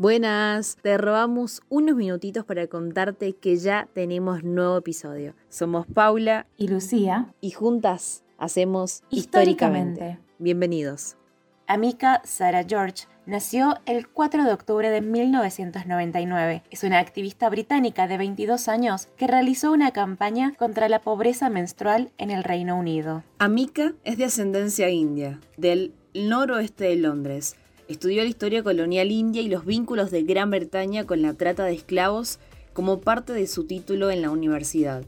Buenas, 0.00 0.78
te 0.80 0.96
robamos 0.96 1.60
unos 1.68 1.94
minutitos 1.94 2.46
para 2.46 2.66
contarte 2.68 3.34
que 3.34 3.56
ya 3.56 3.86
tenemos 3.92 4.42
nuevo 4.42 4.78
episodio. 4.78 5.34
Somos 5.50 5.86
Paula 5.86 6.46
y 6.56 6.68
Lucía 6.68 7.34
y 7.42 7.50
juntas 7.50 8.24
hacemos 8.38 9.02
históricamente. 9.10 9.90
históricamente. 9.90 10.18
Bienvenidos. 10.38 11.18
Amika 11.66 12.22
Sarah 12.24 12.64
George 12.66 13.08
nació 13.26 13.74
el 13.84 14.08
4 14.08 14.44
de 14.44 14.52
octubre 14.54 14.88
de 14.88 15.02
1999. 15.02 16.62
Es 16.70 16.82
una 16.82 16.98
activista 16.98 17.50
británica 17.50 18.08
de 18.08 18.16
22 18.16 18.68
años 18.68 19.06
que 19.18 19.26
realizó 19.26 19.70
una 19.70 19.90
campaña 19.90 20.54
contra 20.56 20.88
la 20.88 21.02
pobreza 21.02 21.50
menstrual 21.50 22.10
en 22.16 22.30
el 22.30 22.42
Reino 22.42 22.78
Unido. 22.78 23.22
Amika 23.36 23.92
es 24.04 24.16
de 24.16 24.24
ascendencia 24.24 24.88
india, 24.88 25.40
del 25.58 25.92
noroeste 26.14 26.84
de 26.84 26.96
Londres. 26.96 27.54
Estudió 27.90 28.22
la 28.22 28.28
historia 28.28 28.62
colonial 28.62 29.10
india 29.10 29.42
y 29.42 29.48
los 29.48 29.66
vínculos 29.66 30.12
de 30.12 30.22
Gran 30.22 30.48
Bretaña 30.48 31.06
con 31.06 31.22
la 31.22 31.34
trata 31.34 31.64
de 31.64 31.72
esclavos 31.72 32.38
como 32.72 33.00
parte 33.00 33.32
de 33.32 33.48
su 33.48 33.64
título 33.64 34.12
en 34.12 34.22
la 34.22 34.30
universidad. 34.30 35.02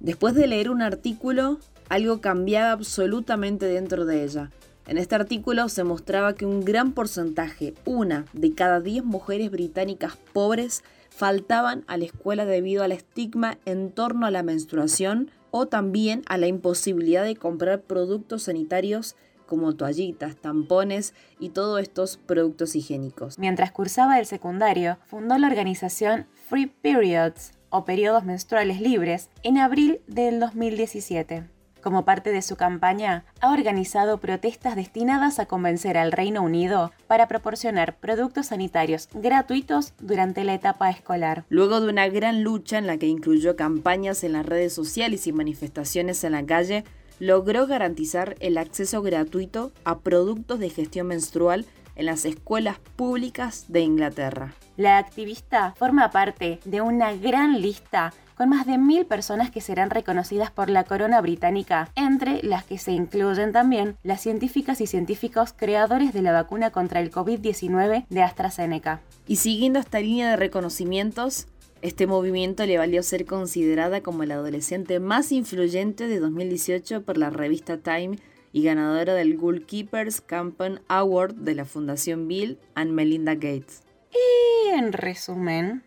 Después 0.00 0.34
de 0.34 0.46
leer 0.46 0.70
un 0.70 0.80
artículo, 0.80 1.58
algo 1.90 2.22
cambiaba 2.22 2.72
absolutamente 2.72 3.66
dentro 3.66 4.06
de 4.06 4.24
ella. 4.24 4.50
En 4.86 4.96
este 4.96 5.14
artículo 5.14 5.68
se 5.68 5.84
mostraba 5.84 6.34
que 6.34 6.46
un 6.46 6.64
gran 6.64 6.92
porcentaje, 6.92 7.74
una 7.84 8.24
de 8.32 8.54
cada 8.54 8.80
diez 8.80 9.04
mujeres 9.04 9.50
británicas 9.50 10.16
pobres, 10.32 10.82
faltaban 11.10 11.84
a 11.88 11.98
la 11.98 12.06
escuela 12.06 12.46
debido 12.46 12.84
al 12.84 12.92
estigma 12.92 13.58
en 13.66 13.90
torno 13.90 14.24
a 14.24 14.30
la 14.30 14.42
menstruación 14.42 15.30
o 15.50 15.66
también 15.66 16.22
a 16.24 16.38
la 16.38 16.46
imposibilidad 16.46 17.22
de 17.22 17.36
comprar 17.36 17.82
productos 17.82 18.44
sanitarios 18.44 19.14
como 19.46 19.74
toallitas, 19.74 20.36
tampones 20.36 21.14
y 21.38 21.50
todos 21.50 21.80
estos 21.80 22.16
productos 22.16 22.74
higiénicos. 22.76 23.38
Mientras 23.38 23.72
cursaba 23.72 24.18
el 24.18 24.26
secundario, 24.26 24.98
fundó 25.06 25.38
la 25.38 25.46
organización 25.46 26.26
Free 26.48 26.66
Periods 26.66 27.52
o 27.70 27.84
Periodos 27.84 28.24
Menstruales 28.24 28.80
Libres 28.80 29.30
en 29.42 29.58
abril 29.58 30.00
del 30.06 30.40
2017. 30.40 31.54
Como 31.84 32.06
parte 32.06 32.32
de 32.32 32.40
su 32.40 32.56
campaña, 32.56 33.26
ha 33.42 33.52
organizado 33.52 34.16
protestas 34.16 34.74
destinadas 34.74 35.38
a 35.38 35.44
convencer 35.44 35.98
al 35.98 36.12
Reino 36.12 36.40
Unido 36.40 36.92
para 37.06 37.28
proporcionar 37.28 37.98
productos 37.98 38.46
sanitarios 38.46 39.10
gratuitos 39.12 39.92
durante 40.00 40.44
la 40.44 40.54
etapa 40.54 40.88
escolar. 40.88 41.44
Luego 41.50 41.82
de 41.82 41.90
una 41.90 42.08
gran 42.08 42.42
lucha 42.42 42.78
en 42.78 42.86
la 42.86 42.96
que 42.96 43.06
incluyó 43.06 43.54
campañas 43.54 44.24
en 44.24 44.32
las 44.32 44.46
redes 44.46 44.72
sociales 44.72 45.26
y 45.26 45.34
manifestaciones 45.34 46.24
en 46.24 46.32
la 46.32 46.46
calle, 46.46 46.84
logró 47.18 47.66
garantizar 47.66 48.36
el 48.40 48.58
acceso 48.58 49.02
gratuito 49.02 49.72
a 49.84 49.98
productos 49.98 50.58
de 50.58 50.70
gestión 50.70 51.08
menstrual 51.08 51.66
en 51.96 52.06
las 52.06 52.24
escuelas 52.24 52.78
públicas 52.96 53.66
de 53.68 53.80
Inglaterra. 53.80 54.54
La 54.76 54.98
activista 54.98 55.74
forma 55.76 56.10
parte 56.10 56.58
de 56.64 56.80
una 56.80 57.14
gran 57.14 57.60
lista 57.60 58.12
con 58.36 58.48
más 58.48 58.66
de 58.66 58.78
mil 58.78 59.06
personas 59.06 59.50
que 59.50 59.60
serán 59.60 59.90
reconocidas 59.90 60.50
por 60.50 60.68
la 60.68 60.84
corona 60.84 61.20
británica, 61.20 61.90
entre 61.94 62.42
las 62.42 62.64
que 62.64 62.78
se 62.78 62.92
incluyen 62.92 63.52
también 63.52 63.96
las 64.02 64.20
científicas 64.20 64.80
y 64.80 64.86
científicos 64.86 65.54
creadores 65.56 66.12
de 66.12 66.22
la 66.22 66.32
vacuna 66.32 66.70
contra 66.70 67.00
el 67.00 67.12
COVID-19 67.12 68.06
de 68.08 68.22
AstraZeneca. 68.22 69.00
Y 69.26 69.36
siguiendo 69.36 69.78
esta 69.78 70.00
línea 70.00 70.30
de 70.30 70.36
reconocimientos, 70.36 71.46
este 71.84 72.06
movimiento 72.06 72.64
le 72.64 72.78
valió 72.78 73.02
ser 73.02 73.26
considerada 73.26 74.00
como 74.00 74.24
la 74.24 74.36
adolescente 74.36 75.00
más 75.00 75.30
influyente 75.32 76.08
de 76.08 76.18
2018 76.18 77.02
por 77.02 77.18
la 77.18 77.28
revista 77.28 77.76
Time 77.76 78.16
y 78.52 78.62
ganadora 78.62 79.12
del 79.12 79.36
Goalkeepers 79.36 80.22
Campaign 80.22 80.80
Award 80.88 81.34
de 81.34 81.54
la 81.54 81.66
Fundación 81.66 82.26
Bill 82.26 82.58
and 82.74 82.92
Melinda 82.92 83.34
Gates. 83.34 83.82
Y 84.10 84.70
en 84.70 84.94
resumen, 84.94 85.82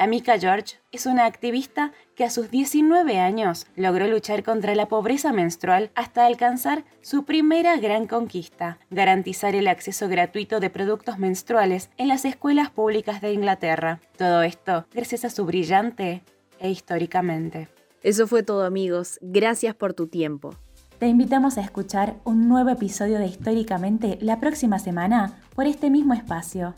Amika 0.00 0.38
George 0.38 0.76
es 0.92 1.04
una 1.04 1.26
activista 1.26 1.92
que 2.14 2.24
a 2.24 2.30
sus 2.30 2.50
19 2.50 3.18
años 3.18 3.66
logró 3.76 4.06
luchar 4.06 4.42
contra 4.42 4.74
la 4.74 4.88
pobreza 4.88 5.30
menstrual 5.30 5.90
hasta 5.94 6.24
alcanzar 6.24 6.84
su 7.02 7.26
primera 7.26 7.76
gran 7.76 8.06
conquista, 8.06 8.78
garantizar 8.88 9.54
el 9.54 9.68
acceso 9.68 10.08
gratuito 10.08 10.58
de 10.58 10.70
productos 10.70 11.18
menstruales 11.18 11.90
en 11.98 12.08
las 12.08 12.24
escuelas 12.24 12.70
públicas 12.70 13.20
de 13.20 13.34
Inglaterra. 13.34 14.00
Todo 14.16 14.40
esto 14.40 14.86
gracias 14.90 15.26
a 15.26 15.28
su 15.28 15.44
brillante 15.44 16.22
e 16.58 16.70
históricamente. 16.70 17.68
Eso 18.02 18.26
fue 18.26 18.42
todo 18.42 18.64
amigos, 18.64 19.18
gracias 19.20 19.74
por 19.74 19.92
tu 19.92 20.06
tiempo. 20.06 20.54
Te 20.98 21.08
invitamos 21.08 21.58
a 21.58 21.60
escuchar 21.60 22.16
un 22.24 22.48
nuevo 22.48 22.70
episodio 22.70 23.18
de 23.18 23.26
Históricamente 23.26 24.16
la 24.22 24.40
próxima 24.40 24.78
semana 24.78 25.42
por 25.54 25.66
este 25.66 25.90
mismo 25.90 26.14
espacio. 26.14 26.74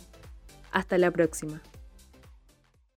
Hasta 0.72 0.98
la 0.98 1.12
próxima. 1.12 1.62